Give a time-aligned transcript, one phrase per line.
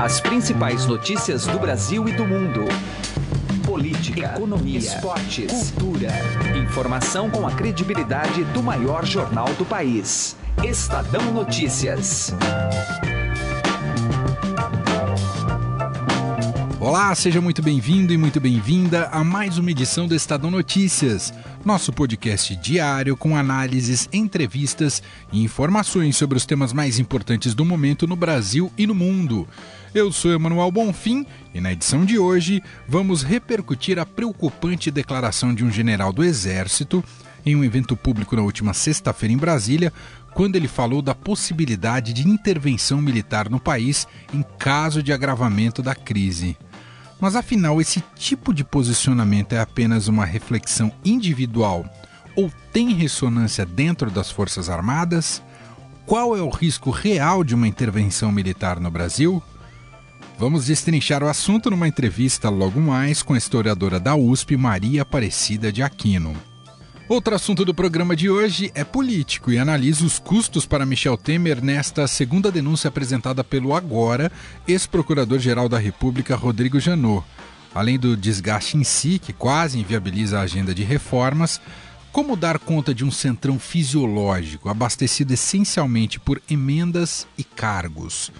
[0.00, 2.66] As principais notícias do Brasil e do mundo.
[3.66, 6.12] Política, economia, esportes, cultura.
[6.56, 10.36] Informação com a credibilidade do maior jornal do país.
[10.62, 12.32] Estadão Notícias.
[16.78, 21.34] Olá, seja muito bem-vindo e muito bem-vinda a mais uma edição do Estadão Notícias,
[21.64, 25.02] nosso podcast diário com análises, entrevistas
[25.32, 29.46] e informações sobre os temas mais importantes do momento no Brasil e no mundo.
[29.94, 31.24] Eu sou Emanuel Bonfim
[31.54, 37.02] e na edição de hoje vamos repercutir a preocupante declaração de um general do Exército
[37.44, 39.90] em um evento público na última sexta-feira em Brasília,
[40.34, 45.94] quando ele falou da possibilidade de intervenção militar no país em caso de agravamento da
[45.94, 46.54] crise.
[47.18, 51.86] Mas afinal, esse tipo de posicionamento é apenas uma reflexão individual
[52.36, 55.42] ou tem ressonância dentro das Forças Armadas?
[56.04, 59.42] Qual é o risco real de uma intervenção militar no Brasil?
[60.38, 65.72] Vamos destrinchar o assunto numa entrevista logo mais com a historiadora da USP, Maria Aparecida
[65.72, 66.32] de Aquino.
[67.08, 71.60] Outro assunto do programa de hoje é político e analisa os custos para Michel Temer
[71.60, 74.30] nesta segunda denúncia apresentada pelo agora
[74.68, 77.26] ex-procurador-geral da República, Rodrigo Janot.
[77.74, 81.60] Além do desgaste em si, que quase inviabiliza a agenda de reformas,
[82.12, 88.30] como dar conta de um centrão fisiológico abastecido essencialmente por emendas e cargos?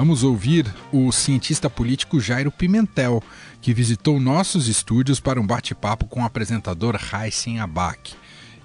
[0.00, 3.22] Vamos ouvir o cientista político Jairo Pimentel,
[3.60, 8.14] que visitou nossos estúdios para um bate-papo com o apresentador Heisen Abac.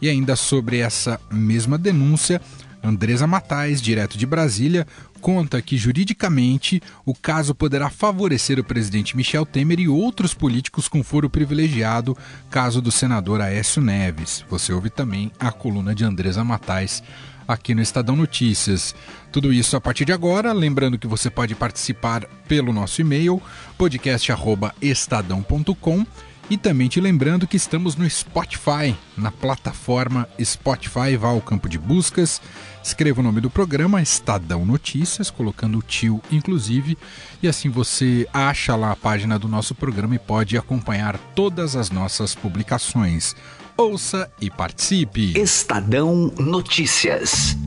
[0.02, 2.42] E ainda sobre essa mesma denúncia,
[2.82, 4.88] Andresa Matais, direto de Brasília,
[5.20, 11.04] conta que juridicamente o caso poderá favorecer o presidente Michel Temer e outros políticos com
[11.04, 12.18] foro privilegiado,
[12.50, 14.46] caso do senador Aécio Neves.
[14.50, 17.04] Você ouve também a coluna de Andresa Matais
[17.48, 18.96] aqui no Estadão Notícias.
[19.32, 23.42] Tudo isso a partir de agora, lembrando que você pode participar pelo nosso e-mail
[23.78, 26.06] podcast@estadão.com
[26.50, 31.80] e também te lembrando que estamos no Spotify, na plataforma Spotify, vá ao campo de
[31.80, 32.40] buscas,
[32.84, 36.96] escreva o nome do programa, Estadão Notícias, colocando o tio inclusive,
[37.42, 41.90] e assim você acha lá a página do nosso programa e pode acompanhar todas as
[41.90, 43.36] nossas publicações.
[43.78, 45.38] Ouça e participe.
[45.38, 47.58] Estadão Notícias.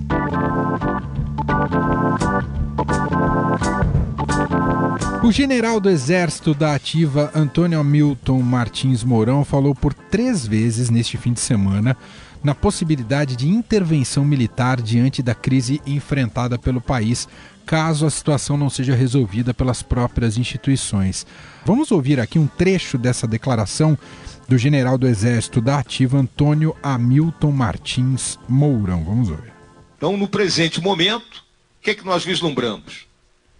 [5.22, 11.18] O general do Exército da Ativa, Antônio Hamilton Martins Mourão, falou por três vezes neste
[11.18, 11.94] fim de semana
[12.42, 17.28] na possibilidade de intervenção militar diante da crise enfrentada pelo país,
[17.66, 21.26] caso a situação não seja resolvida pelas próprias instituições.
[21.66, 23.98] Vamos ouvir aqui um trecho dessa declaração
[24.48, 29.04] do general do Exército da Ativa, Antônio Hamilton Martins Mourão.
[29.04, 29.52] Vamos ouvir.
[29.96, 31.44] Então, no presente momento,
[31.78, 33.06] o que, é que nós vislumbramos?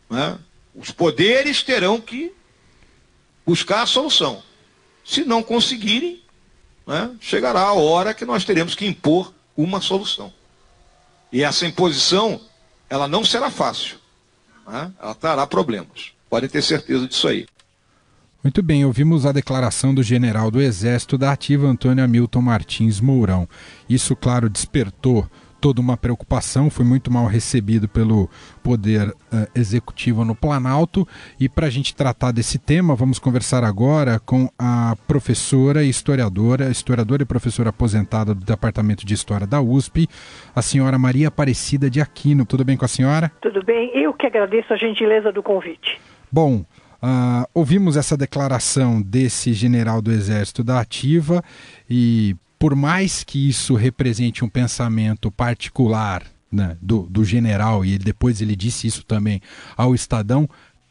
[0.09, 0.39] Né?
[0.75, 2.33] Os poderes terão que
[3.47, 4.43] buscar a solução.
[5.05, 6.23] Se não conseguirem,
[6.87, 10.33] né, chegará a hora que nós teremos que impor uma solução.
[11.31, 12.41] E essa imposição,
[12.89, 13.99] ela não será fácil.
[14.67, 14.91] Né?
[15.01, 16.13] Ela trará problemas.
[16.31, 17.47] Podem ter certeza disso aí.
[18.43, 23.49] Muito bem, ouvimos a declaração do general do Exército da Ativa, Antônio Hamilton Martins Mourão.
[23.89, 25.27] Isso, claro, despertou
[25.61, 28.31] toda uma preocupação, foi muito mal recebido pelo
[28.63, 29.15] Poder uh,
[29.57, 31.07] Executivo no Planalto.
[31.39, 36.71] E para a gente tratar desse tema, vamos conversar agora com a professora e historiadora,
[36.71, 40.07] historiadora e professora aposentada do Departamento de História da USP,
[40.55, 42.47] a senhora Maria Aparecida de Aquino.
[42.47, 43.33] Tudo bem com a senhora?
[43.43, 46.01] Tudo bem, eu que agradeço a gentileza do convite.
[46.31, 46.65] Bom,
[47.03, 51.45] Uh, ouvimos essa declaração desse general do Exército da Ativa
[51.89, 58.41] e, por mais que isso represente um pensamento particular né, do, do general, e depois
[58.41, 59.41] ele disse isso também
[59.77, 60.49] ao Estadão,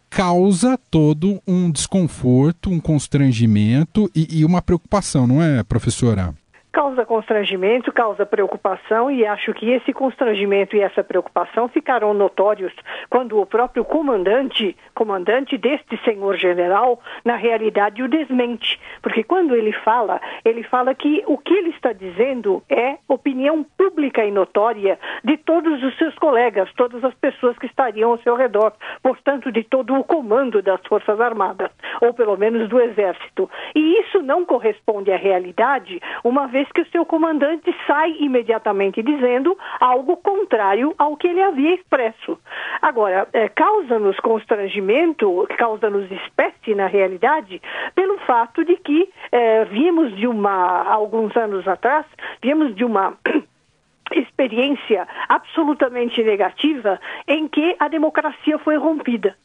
[0.09, 6.33] causa todo um desconforto, um constrangimento e, e uma preocupação, não é, professora?
[6.71, 12.73] Causa constrangimento, causa preocupação e acho que esse constrangimento e essa preocupação ficarão notórios
[13.09, 19.71] quando o próprio comandante, comandante deste senhor general, na realidade o desmente, porque quando ele
[19.71, 25.37] fala, ele fala que o que ele está dizendo é opinião pública e notória de
[25.37, 29.95] todos os seus colegas, todas as pessoas que estariam ao seu redor, portanto de todo
[29.95, 31.71] o comando das Forças Armadas,
[32.01, 33.49] ou pelo menos do Exército.
[33.75, 39.03] E isso não corresponde à realidade, uma vez vez que o seu comandante sai imediatamente
[39.03, 42.39] dizendo algo contrário ao que ele havia expresso.
[42.81, 47.61] Agora, é, causa-nos constrangimento, causa-nos espécie na realidade,
[47.93, 52.05] pelo fato de que é, vimos de uma, alguns anos atrás,
[52.41, 53.13] vimos de uma
[54.11, 59.35] experiência absolutamente negativa em que a democracia foi rompida.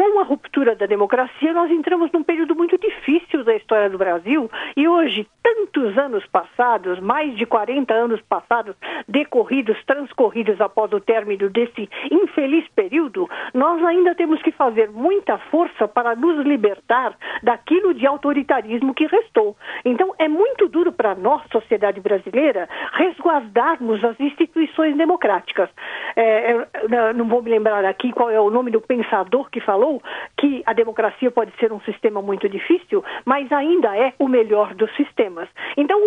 [0.00, 4.50] Com a ruptura da democracia, nós entramos num período muito difícil da história do Brasil
[4.74, 8.74] e hoje, tantos anos passados, mais de 40 anos passados,
[9.06, 15.86] decorridos, transcorridos após o término desse infeliz período, nós ainda temos que fazer muita força
[15.86, 19.54] para nos libertar daquilo de autoritarismo que restou.
[19.84, 25.68] Então, é muito duro para nós, sociedade brasileira, resguardarmos as instituições democráticas.
[26.16, 29.89] É, é não vou me lembrar aqui qual é o nome do pensador que falou
[30.36, 34.94] que a democracia pode ser um sistema muito difícil, mas ainda é o melhor dos
[34.96, 35.48] sistemas.
[35.76, 35.98] Então,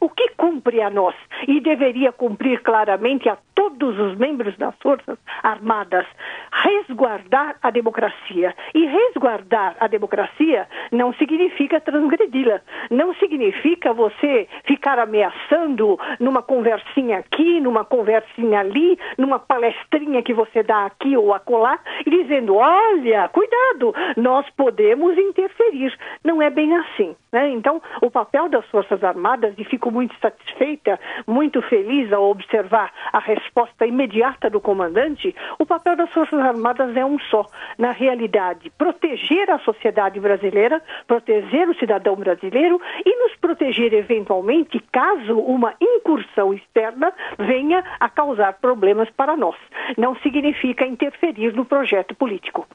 [0.00, 1.14] o que cumpre a nós
[1.46, 6.06] e deveria cumprir claramente a todos os membros das Forças Armadas
[6.52, 8.54] resguardar a democracia.
[8.74, 12.60] E resguardar a democracia não significa transgredi-la.
[12.90, 20.62] Não significa você ficar ameaçando numa conversinha aqui, numa conversinha ali, numa palestrinha que você
[20.62, 25.96] dá aqui ou acolá, e dizendo: olha, cuidado, nós podemos interferir.
[26.24, 27.16] Não é bem assim.
[27.32, 27.48] Né?
[27.48, 33.18] Então, o papel das Forças Armadas, e fico muito satisfeita, muito feliz ao observar a
[33.18, 37.46] resposta imediata do comandante, o papel das Forças Armadas é um só.
[37.78, 45.38] Na realidade, proteger a sociedade brasileira, proteger o cidadão brasileiro e nos proteger eventualmente caso
[45.38, 49.56] uma incursão externa venha a causar problemas para nós.
[49.96, 52.66] Não significa interferir no projeto político.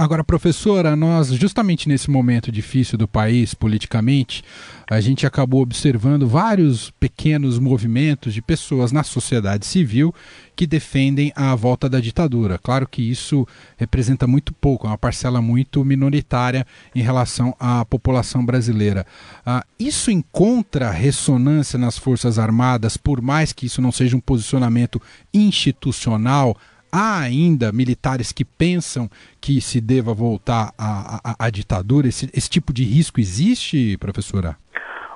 [0.00, 4.44] Agora, professora, nós, justamente nesse momento difícil do país, politicamente,
[4.88, 10.14] a gente acabou observando vários pequenos movimentos de pessoas na sociedade civil
[10.54, 12.60] que defendem a volta da ditadura.
[12.62, 13.44] Claro que isso
[13.76, 16.64] representa muito pouco, é uma parcela muito minoritária
[16.94, 19.04] em relação à população brasileira.
[19.44, 25.02] Ah, isso encontra ressonância nas Forças Armadas, por mais que isso não seja um posicionamento
[25.34, 26.56] institucional
[26.90, 32.08] há ainda militares que pensam que se deva voltar à, ditadura?
[32.08, 34.56] Esse, esse tipo de risco existe, professora?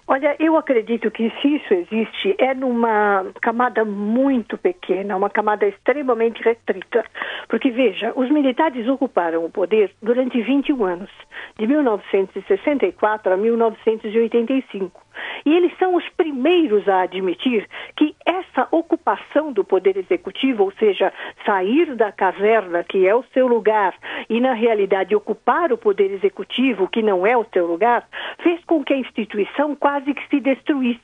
[0.07, 6.43] Olha, eu acredito que se isso existe, é numa camada muito pequena, uma camada extremamente
[6.43, 7.05] restrita.
[7.49, 11.11] Porque, veja, os militares ocuparam o poder durante 21 anos,
[11.57, 15.01] de 1964 a 1985.
[15.45, 21.13] E eles são os primeiros a admitir que essa ocupação do poder executivo, ou seja,
[21.45, 23.95] sair da caverna, que é o seu lugar,
[24.29, 28.07] e na realidade ocupar o poder executivo, que não é o seu lugar,
[28.43, 31.01] fez com que a instituição quase que se destruísse.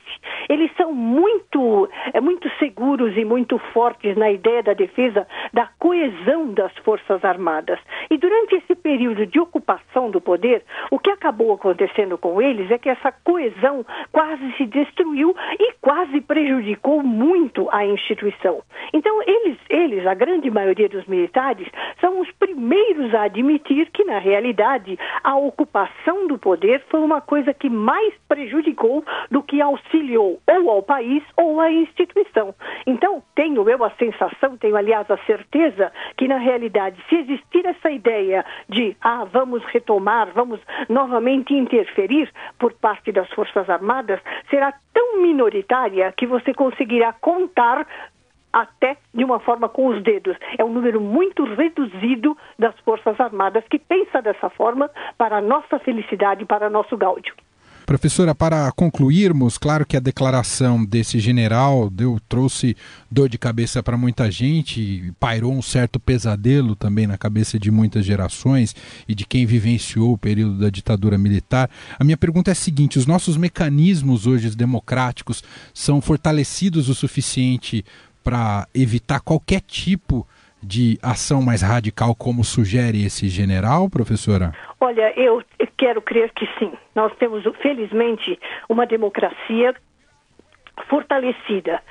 [0.49, 6.53] Eles são muito, é, muito seguros e muito fortes na ideia da defesa da coesão
[6.53, 7.79] das Forças Armadas.
[8.09, 12.77] E durante esse período de ocupação do poder, o que acabou acontecendo com eles é
[12.77, 18.61] que essa coesão quase se destruiu e quase prejudicou muito a instituição.
[18.93, 21.67] Então, eles, eles, a grande maioria dos militares,
[22.01, 27.53] são os primeiros a admitir que, na realidade, a ocupação do poder foi uma coisa
[27.53, 28.78] que mais prejudicou
[29.29, 32.53] do que auxiliou ou ao país ou à instituição.
[32.85, 37.89] Então, tenho eu a sensação, tenho aliás a certeza, que na realidade, se existir essa
[37.89, 44.73] ideia de, ah, vamos retomar, vamos novamente interferir por parte das Forças Armadas, Armadas será
[44.93, 47.87] tão minoritária que você conseguirá contar
[48.51, 50.35] até de uma forma com os dedos.
[50.57, 55.77] É um número muito reduzido das Forças Armadas que pensa dessa forma para a nossa
[55.79, 57.33] felicidade, para nosso gáudio.
[57.89, 62.77] Professora, para concluirmos, claro que a declaração desse general deu, trouxe
[63.09, 68.05] dor de cabeça para muita gente, pairou um certo pesadelo também na cabeça de muitas
[68.05, 68.75] gerações
[69.07, 71.67] e de quem vivenciou o período da ditadura militar.
[71.97, 75.43] A minha pergunta é a seguinte: os nossos mecanismos hoje democráticos
[75.73, 77.83] são fortalecidos o suficiente
[78.23, 84.53] para evitar qualquer tipo de de ação mais radical, como sugere esse general, professora?
[84.79, 85.43] Olha, eu
[85.77, 86.71] quero crer que sim.
[86.95, 89.73] Nós temos, felizmente, uma democracia
[90.87, 91.81] fortalecida.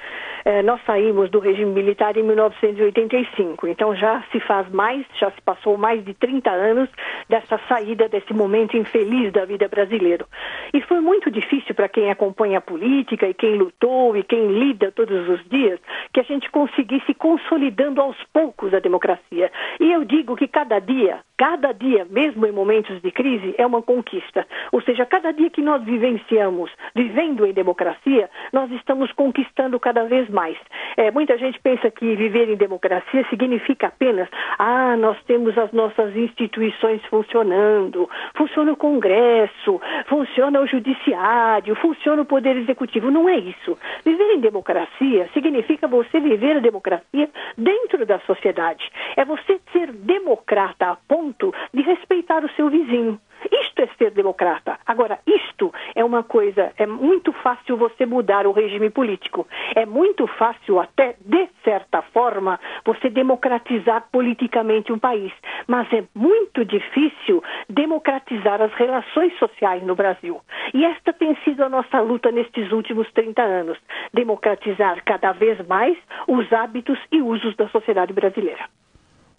[0.45, 5.40] É, nós saímos do regime militar em 1985, então já se faz mais, já se
[5.42, 6.88] passou mais de 30 anos
[7.28, 10.25] dessa saída, desse momento infeliz da vida brasileira.
[10.73, 14.92] E foi muito difícil para quem acompanha a política e quem lutou e quem lida
[14.92, 15.80] todos os dias,
[16.12, 19.50] que a gente conseguisse consolidando aos poucos a democracia.
[19.80, 23.83] E eu digo que cada dia, cada dia, mesmo em momentos de crise, é uma
[23.83, 24.47] conquista.
[24.73, 30.27] Ou seja, cada dia que nós vivenciamos, vivendo em democracia, nós estamos conquistando cada vez
[30.28, 30.56] mais.
[30.97, 36.16] É, muita gente pensa que viver em democracia significa apenas, ah, nós temos as nossas
[36.16, 43.11] instituições funcionando, funciona o Congresso, funciona o Judiciário, funciona o Poder Executivo.
[43.11, 43.78] Não é isso.
[44.04, 48.90] Viver em democracia significa você viver a democracia dentro da sociedade.
[49.16, 53.20] É você ser democrata a ponto de respeitar o seu vizinho.
[53.50, 54.78] Isto é ser democrata.
[54.87, 59.47] Agora, isto é uma coisa, é muito fácil você mudar o regime político.
[59.75, 65.33] É muito fácil, até de certa forma, você democratizar politicamente um país.
[65.66, 70.40] Mas é muito difícil democratizar as relações sociais no Brasil.
[70.75, 73.78] E esta tem sido a nossa luta nestes últimos 30 anos:
[74.12, 78.64] democratizar cada vez mais os hábitos e usos da sociedade brasileira.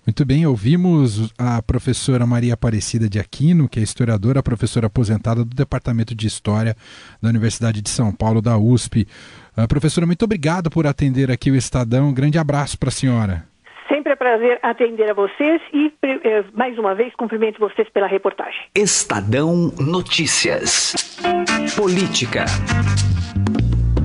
[0.10, 5.56] Muito bem, ouvimos a professora Maria Aparecida de Aquino, que é historiadora, professora aposentada do
[5.56, 6.76] Departamento de História
[7.22, 9.08] da Universidade de São Paulo, da USP.
[9.56, 12.10] Uh, professora, muito obrigado por atender aqui o Estadão.
[12.10, 13.44] Um grande abraço para a senhora.
[13.88, 18.62] Sempre é prazer atender a vocês e, eh, mais uma vez, cumprimento vocês pela reportagem.
[18.74, 20.96] Estadão Notícias.
[21.78, 22.46] Política.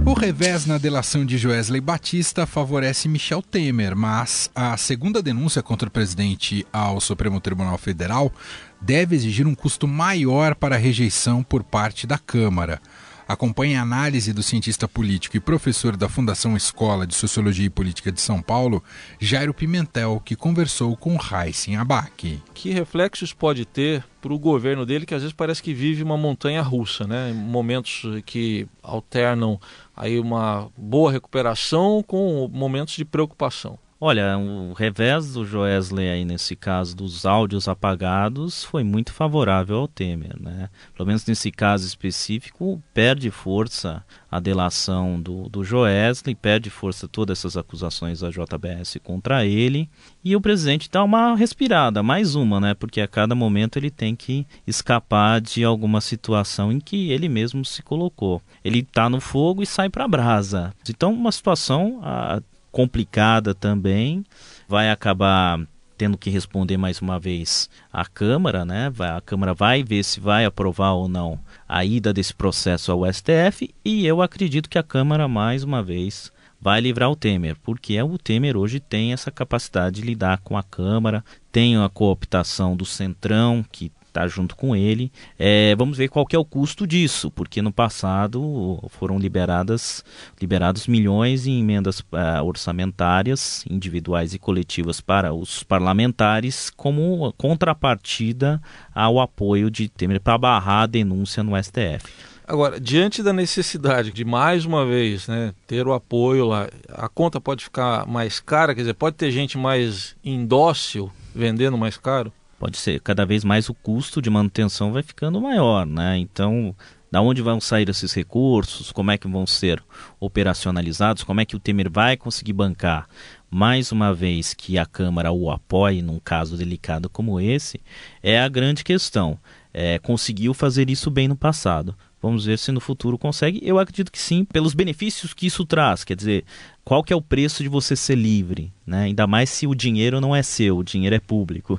[0.07, 5.89] O revés na delação de Joesley Batista favorece Michel Temer, mas a segunda denúncia contra
[5.89, 8.31] o presidente ao Supremo Tribunal Federal
[8.79, 12.83] deve exigir um custo maior para a rejeição por parte da Câmara.
[13.27, 18.13] Acompanhe a análise do cientista político e professor da Fundação Escola de Sociologia e Política
[18.13, 18.85] de São Paulo,
[19.19, 22.43] Jairo Pimentel, que conversou com Raíssen Abac.
[22.53, 26.19] Que reflexos pode ter para o governo dele, que às vezes parece que vive uma
[26.19, 27.33] montanha russa, né?
[27.33, 29.59] Momentos que alternam
[29.97, 33.79] aí uma boa recuperação com momentos de preocupação.
[34.07, 39.89] Olha, o revés do Joesley aí nesse caso dos áudios apagados foi muito favorável ao
[39.89, 40.69] Temer, né?
[40.95, 47.39] Pelo menos nesse caso específico, perde força a delação do, do Joesley, perde força todas
[47.39, 49.89] essas acusações da JBS contra ele,
[50.23, 52.75] e o presidente dá uma respirada, mais uma, né?
[52.75, 57.65] Porque a cada momento ele tem que escapar de alguma situação em que ele mesmo
[57.65, 58.43] se colocou.
[58.63, 60.75] Ele está no fogo e sai para brasa.
[60.87, 62.43] Então, uma situação a,
[62.75, 64.25] complicada também,
[64.67, 65.61] vai acabar
[65.97, 68.93] tendo que responder mais uma vez à Câmara, né?
[68.99, 71.39] A Câmara vai ver se vai aprovar ou não
[71.69, 76.33] a ida desse processo ao STF e eu acredito que a Câmara mais uma vez
[76.61, 80.59] vai livrar o Temer, porque é o Temer hoje tem essa capacidade de lidar com
[80.59, 85.11] a Câmara, tem a cooptação do Centrão que está junto com ele.
[85.37, 90.05] É, vamos ver qual que é o custo disso, porque no passado foram liberadas
[90.41, 98.63] liberados milhões em emendas uh, orçamentárias individuais e coletivas para os parlamentares como contrapartida
[98.95, 102.35] ao apoio de Temer para barrar a denúncia no STF.
[102.47, 107.41] Agora, diante da necessidade de mais uma vez né, ter o apoio lá, a conta
[107.41, 112.31] pode ficar mais cara, quer dizer, pode ter gente mais indócil vendendo mais caro?
[112.65, 116.17] Pode ser cada vez mais o custo de manutenção vai ficando maior, né?
[116.17, 116.75] Então,
[117.11, 118.91] da onde vão sair esses recursos?
[118.91, 119.85] Como é que vão ser
[120.19, 121.25] operacionalizados?
[121.25, 123.07] Como é que o Temer vai conseguir bancar?
[123.51, 127.83] Mais uma vez que a Câmara o apoie num caso delicado como esse,
[128.23, 129.39] é a grande questão.
[129.75, 131.95] É, conseguiu fazer isso bem no passado.
[132.23, 133.61] Vamos ver se no futuro consegue.
[133.63, 136.03] Eu acredito que sim, pelos benefícios que isso traz.
[136.03, 136.47] Quer dizer,
[136.83, 138.73] qual que é o preço de você ser livre?
[138.87, 139.03] Né?
[139.03, 141.79] Ainda mais se o dinheiro não é seu, o dinheiro é público.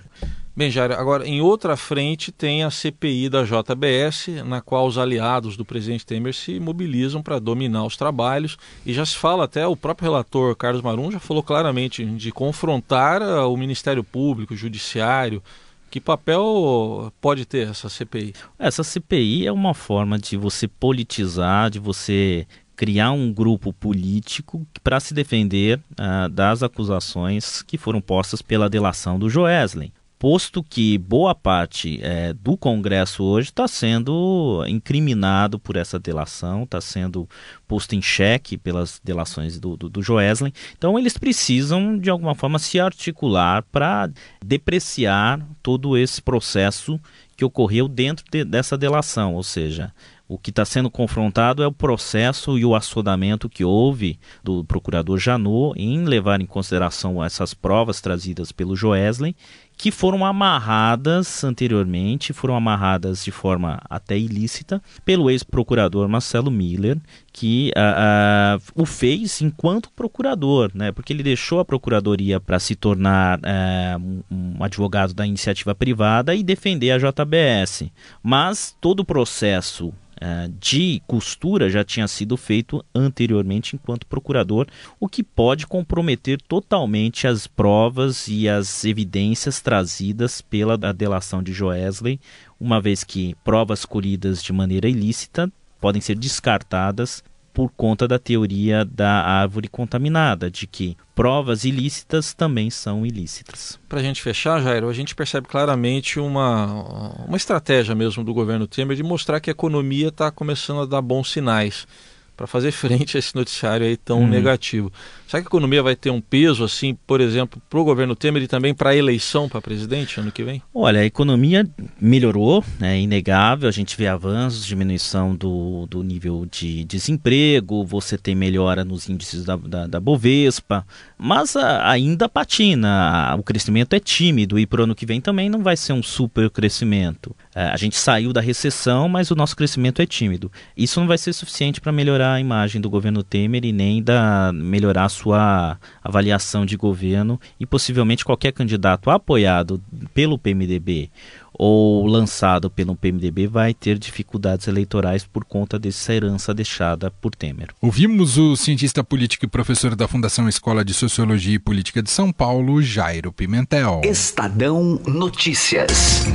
[0.57, 5.57] Bem, Jair, agora em outra frente tem a CPI da JBS, na qual os aliados
[5.57, 9.75] do presidente Temer se mobilizam para dominar os trabalhos e já se fala até, o
[9.75, 15.43] próprio relator Carlos Marum já falou claramente de confrontar ah, o Ministério Público, o Judiciário.
[15.91, 18.33] Que papel pode ter essa CPI?
[18.57, 22.47] Essa CPI é uma forma de você politizar, de você
[22.77, 29.19] criar um grupo político para se defender uh, das acusações que foram postas pela delação
[29.19, 35.99] do Joesley posto que boa parte é, do Congresso hoje está sendo incriminado por essa
[35.99, 37.27] delação, está sendo
[37.67, 40.53] posto em xeque pelas delações do, do, do Joesley.
[40.77, 44.09] Então, eles precisam, de alguma forma, se articular para
[44.43, 46.99] depreciar todo esse processo
[47.35, 49.91] que ocorreu dentro de, dessa delação, ou seja,
[50.27, 55.19] o que está sendo confrontado é o processo e o assodamento que houve do procurador
[55.19, 59.35] Janot em levar em consideração essas provas trazidas pelo Joesley
[59.77, 66.97] que foram amarradas anteriormente, foram amarradas de forma até ilícita pelo ex-procurador Marcelo Miller,
[67.31, 70.91] que uh, uh, o fez enquanto procurador, né?
[70.91, 76.43] Porque ele deixou a procuradoria para se tornar uh, um advogado da iniciativa privada e
[76.43, 77.91] defender a JBS.
[78.23, 84.67] Mas todo o processo uh, de costura já tinha sido feito anteriormente enquanto procurador,
[84.99, 92.19] o que pode comprometer totalmente as provas e as evidências trazidas pela delação de Joesley,
[92.59, 97.23] uma vez que provas colhidas de maneira ilícita podem ser descartadas
[97.55, 103.79] por conta da teoria da árvore contaminada, de que provas ilícitas também são ilícitas.
[103.87, 108.67] Para a gente fechar, Jairo, a gente percebe claramente uma, uma estratégia mesmo do governo
[108.67, 111.87] Temer de mostrar que a economia está começando a dar bons sinais
[112.35, 114.27] para fazer frente a esse noticiário aí tão uhum.
[114.27, 114.91] negativo.
[115.27, 118.43] Será que a economia vai ter um peso, assim, por exemplo, para o governo Temer
[118.43, 120.61] e também para a eleição para presidente ano que vem?
[120.73, 121.67] Olha, a economia
[121.99, 128.35] melhorou, é inegável, a gente vê avanços, diminuição do, do nível de desemprego, você tem
[128.35, 130.85] melhora nos índices da, da, da Bovespa,
[131.17, 135.49] mas a, ainda patina, o crescimento é tímido e para o ano que vem também
[135.49, 137.35] não vai ser um super crescimento.
[137.53, 140.51] É, a gente saiu da recessão, mas o nosso crescimento é tímido.
[140.77, 144.51] Isso não vai ser suficiente para melhorar a imagem do governo Temer e nem da,
[144.53, 149.81] melhorar a sua avaliação de governo e possivelmente qualquer candidato apoiado
[150.13, 151.09] pelo PMDB
[151.57, 157.69] ou lançado pelo PMDB vai ter dificuldades eleitorais por conta dessa herança deixada por Temer.
[157.81, 162.31] Ouvimos o cientista político e professor da Fundação Escola de Sociologia e Política de São
[162.31, 164.01] Paulo, Jairo Pimentel.
[164.03, 166.25] Estadão Notícias.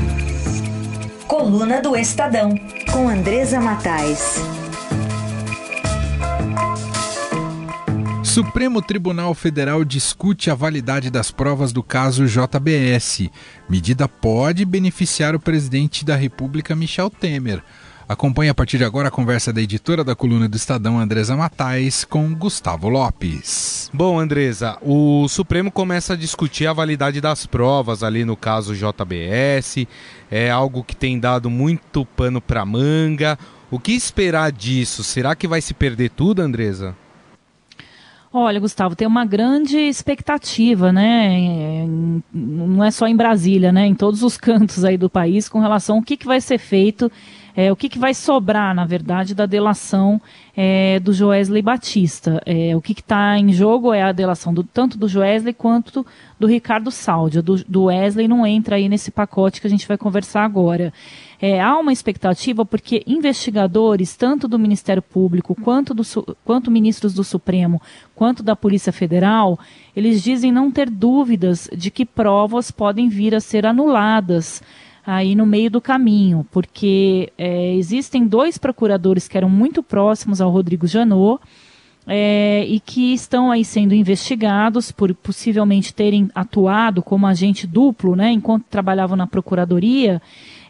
[1.26, 2.54] Coluna do Estadão,
[2.90, 4.59] com Andresa Matais.
[8.30, 13.28] Supremo Tribunal Federal discute a validade das provas do caso JBS.
[13.68, 17.60] Medida pode beneficiar o presidente da República, Michel Temer.
[18.08, 22.04] Acompanhe a partir de agora a conversa da editora da coluna do Estadão, Andresa Matais,
[22.04, 23.90] com Gustavo Lopes.
[23.92, 29.88] Bom, Andresa, o Supremo começa a discutir a validade das provas ali no caso JBS.
[30.30, 33.37] É algo que tem dado muito pano para manga.
[33.72, 35.02] O que esperar disso?
[35.02, 36.94] Será que vai se perder tudo, Andresa?
[38.32, 41.84] Olha, Gustavo, tem uma grande expectativa, né?
[42.32, 43.87] Não é só em Brasília, né?
[43.87, 47.10] Em todos os cantos aí do país com relação ao que, que vai ser feito
[47.60, 50.18] é, o que, que, vai sobrar, na verdade, da delação
[50.56, 52.40] é, do Joesley Batista.
[52.46, 56.06] É, o que está em jogo é a delação do, tanto do Joesley quanto
[56.38, 57.42] do Ricardo Saldi.
[57.42, 60.90] Do, do Wesley não entra aí nesse pacote que a gente vai conversar agora.
[61.38, 66.02] É, há uma expectativa porque investigadores, tanto do Ministério Público, quanto, do,
[66.44, 67.80] quanto ministros do Supremo,
[68.14, 69.58] quanto da Polícia Federal,
[69.94, 74.62] eles dizem não ter dúvidas de que provas podem vir a ser anuladas
[75.06, 80.50] aí no meio do caminho, porque é, existem dois procuradores que eram muito próximos ao
[80.50, 81.41] Rodrigo Janot
[82.06, 88.32] é, e que estão aí sendo investigados por possivelmente terem atuado como agente duplo, né,
[88.32, 90.21] enquanto trabalhavam na procuradoria.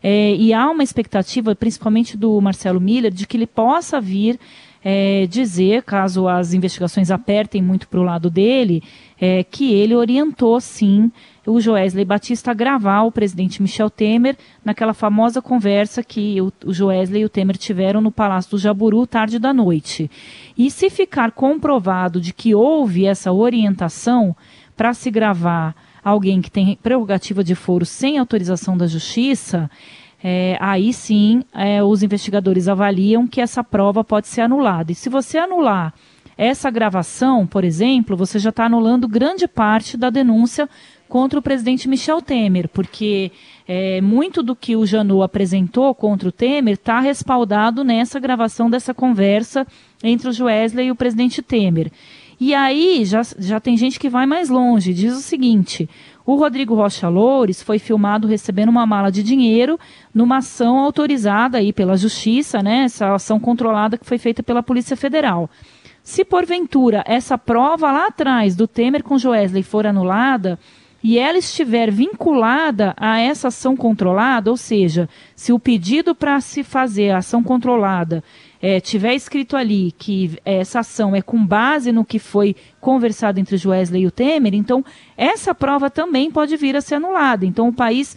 [0.02, 4.38] É, e há uma expectativa, principalmente do Marcelo Miller, de que ele possa vir
[4.82, 8.82] é, dizer, caso as investigações apertem muito para o lado dele,
[9.20, 11.12] é, que ele orientou sim
[11.46, 16.72] o Joesley Batista a gravar o presidente Michel Temer naquela famosa conversa que o, o
[16.72, 20.10] Joesley e o Temer tiveram no Palácio do Jaburu tarde da noite.
[20.56, 24.34] E se ficar comprovado de que houve essa orientação
[24.76, 29.70] para se gravar alguém que tem prerrogativa de foro sem autorização da justiça,
[30.22, 34.92] é, aí sim é, os investigadores avaliam que essa prova pode ser anulada.
[34.92, 35.94] E se você anular
[36.36, 40.68] essa gravação, por exemplo, você já está anulando grande parte da denúncia
[41.08, 43.32] contra o presidente Michel Temer, porque
[43.66, 48.94] é, muito do que o Janot apresentou contra o Temer está respaldado nessa gravação dessa
[48.94, 49.66] conversa
[50.02, 51.90] entre o Joesley e o presidente Temer.
[52.40, 55.86] E aí já, já tem gente que vai mais longe, diz o seguinte:
[56.32, 59.76] o Rodrigo Rocha Loures foi filmado recebendo uma mala de dinheiro
[60.14, 62.84] numa ação autorizada aí pela Justiça, né?
[62.84, 65.50] Essa ação controlada que foi feita pela Polícia Federal.
[66.04, 70.56] Se porventura essa prova lá atrás do Temer com Joesley for anulada,
[71.02, 76.62] e ela estiver vinculada a essa ação controlada, ou seja, se o pedido para se
[76.62, 78.22] fazer a ação controlada
[78.62, 83.54] é, tiver escrito ali que essa ação é com base no que foi conversado entre
[83.54, 84.84] o Joesley e o Temer, então
[85.16, 87.46] essa prova também pode vir a ser anulada.
[87.46, 88.16] Então o país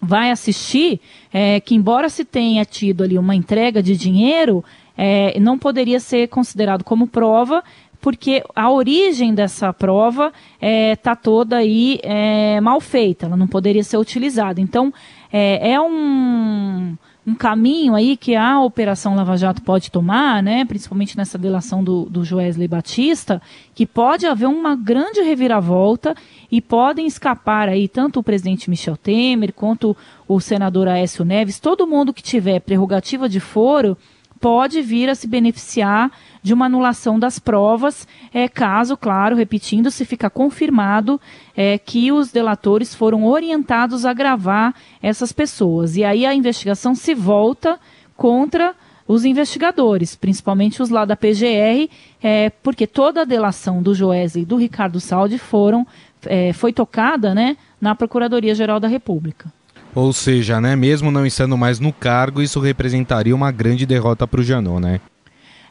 [0.00, 1.00] vai assistir
[1.32, 4.64] é, que, embora se tenha tido ali uma entrega de dinheiro,
[4.96, 7.62] é, não poderia ser considerado como prova
[8.00, 13.48] porque a origem dessa prova está é, tá toda aí é, mal feita, ela não
[13.48, 14.60] poderia ser utilizada.
[14.60, 14.94] Então,
[15.32, 21.16] é, é um, um, caminho aí que a Operação Lava Jato pode tomar, né, principalmente
[21.16, 23.42] nessa delação do, do Joesley Batista,
[23.74, 26.14] que pode haver uma grande reviravolta
[26.50, 29.96] e podem escapar aí tanto o presidente Michel Temer quanto
[30.28, 33.96] o senador Aécio Neves, todo mundo que tiver prerrogativa de foro
[34.40, 36.10] pode vir a se beneficiar
[36.42, 41.20] de uma anulação das provas, é, caso, claro, repetindo, se ficar confirmado
[41.56, 45.96] é, que os delatores foram orientados a gravar essas pessoas.
[45.96, 47.78] E aí a investigação se volta
[48.16, 48.74] contra
[49.08, 51.88] os investigadores, principalmente os lá da PGR,
[52.22, 55.86] é, porque toda a delação do Joesley e do Ricardo Saldi foram,
[56.24, 59.52] é, foi tocada né, na Procuradoria-Geral da República.
[59.96, 64.42] Ou seja, né, mesmo não estando mais no cargo, isso representaria uma grande derrota para
[64.42, 65.00] o Janot, né?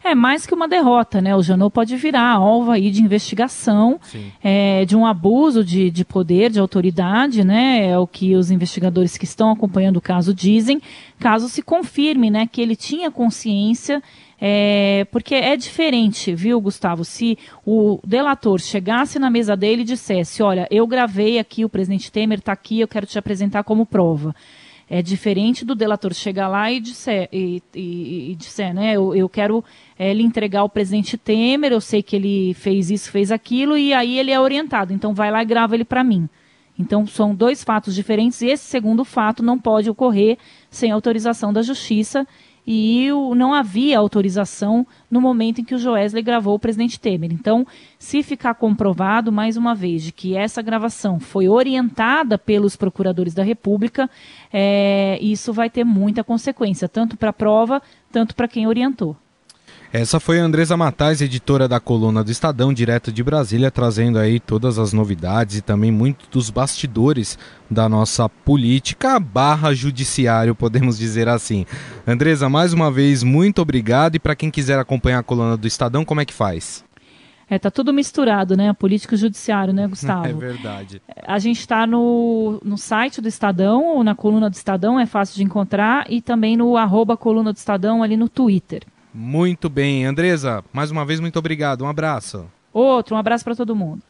[0.05, 1.35] É mais que uma derrota, né?
[1.35, 3.99] O Janot pode virar alvo aí de investigação,
[4.43, 7.87] é, de um abuso de, de poder, de autoridade, né?
[7.87, 10.81] É o que os investigadores que estão acompanhando o caso dizem,
[11.19, 14.01] caso se confirme, né, que ele tinha consciência
[14.39, 17.05] é, porque é diferente, viu, Gustavo?
[17.05, 22.11] Se o delator chegasse na mesa dele e dissesse: Olha, eu gravei aqui, o presidente
[22.11, 24.35] Temer está aqui, eu quero te apresentar como prova.
[24.87, 29.27] É diferente do delator chegar lá e disser, e, e, e disser né, eu, eu
[29.27, 29.63] quero
[29.97, 33.93] é, lhe entregar o presidente Temer, eu sei que ele fez isso, fez aquilo, e
[33.93, 36.29] aí ele é orientado, então vai lá e grava ele para mim.
[36.77, 40.37] Então são dois fatos diferentes e esse segundo fato não pode ocorrer
[40.69, 42.27] sem autorização da justiça
[42.65, 47.31] e o, não havia autorização no momento em que o Joesley gravou o presidente Temer.
[47.31, 47.65] Então,
[47.99, 53.43] se ficar comprovado, mais uma vez, de que essa gravação foi orientada pelos procuradores da
[53.43, 54.09] República,
[54.51, 59.15] é, isso vai ter muita consequência, tanto para a prova, tanto para quem orientou.
[59.93, 64.39] Essa foi a Andresa Matais, editora da coluna do Estadão, direto de Brasília, trazendo aí
[64.39, 67.37] todas as novidades e também muito dos bastidores
[67.69, 71.65] da nossa política barra judiciário, podemos dizer assim.
[72.05, 74.15] Andresa, mais uma vez, muito obrigado.
[74.15, 76.83] E para quem quiser acompanhar a coluna do Estadão, como é que faz?
[77.49, 78.73] É, tá tudo misturado, né?
[78.73, 80.25] Político e judiciário, né, Gustavo?
[80.27, 81.01] É verdade.
[81.25, 85.35] A gente está no, no site do Estadão, ou na coluna do Estadão, é fácil
[85.35, 88.83] de encontrar, e também no arroba coluna do Estadão ali no Twitter.
[89.15, 90.05] Muito bem.
[90.05, 91.85] Andresa, mais uma vez, muito obrigado.
[91.85, 92.45] Um abraço.
[92.73, 94.01] Outro, um abraço para todo mundo.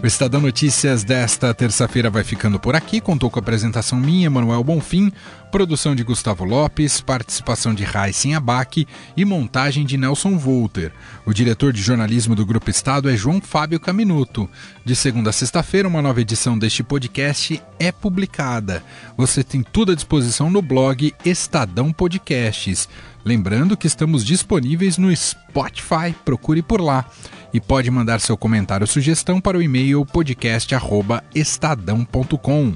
[0.00, 3.00] O Estadão Notícias desta terça-feira vai ficando por aqui.
[3.00, 5.12] Contou com a apresentação minha, Manuel Bonfim,
[5.50, 10.92] produção de Gustavo Lopes, participação de Raíssen Abac e montagem de Nelson Volter.
[11.26, 14.48] O diretor de jornalismo do Grupo Estado é João Fábio Caminuto.
[14.84, 18.84] De segunda a sexta-feira, uma nova edição deste podcast é publicada.
[19.16, 22.88] Você tem tudo à disposição no blog Estadão Podcasts.
[23.28, 27.04] Lembrando que estamos disponíveis no Spotify, procure por lá.
[27.52, 32.74] E pode mandar seu comentário ou sugestão para o e-mail podcast@estadão.com.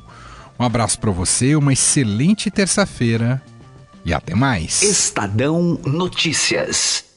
[0.58, 3.42] Um abraço para você, uma excelente terça-feira
[4.04, 4.82] e até mais.
[4.82, 7.11] Estadão Notícias.